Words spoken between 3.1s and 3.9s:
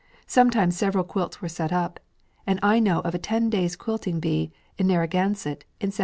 a ten days'